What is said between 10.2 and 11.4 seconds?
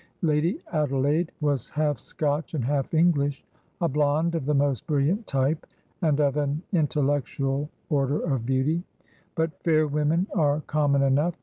are common enough.